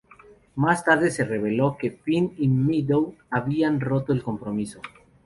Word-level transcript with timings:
Más 0.55 0.83
tarde 0.83 1.11
se 1.11 1.25
reveló 1.25 1.77
que 1.77 1.91
Finn 1.91 2.33
y 2.39 2.47
Meadow 2.47 3.13
habían 3.29 3.79
roto 3.79 4.13
el 4.13 4.23
compromiso. 4.23 4.81